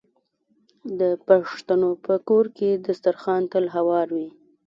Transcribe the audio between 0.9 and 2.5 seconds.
د پښتنو په کور